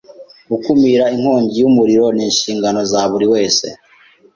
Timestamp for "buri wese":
3.11-3.65